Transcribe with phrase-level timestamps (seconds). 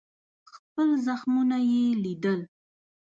[0.53, 2.39] خپل زخمونه یې لیدل.